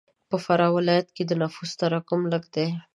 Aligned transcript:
په 0.29 0.35
فراه 0.45 0.73
ولایت 0.77 1.07
کښې 1.15 1.23
د 1.27 1.31
نفوس 1.41 1.69
تراکم 1.79 2.21
لږ 2.33 2.43
دی. 2.55 2.67